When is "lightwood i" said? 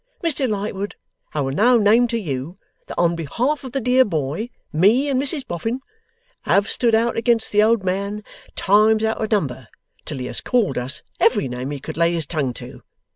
0.49-1.41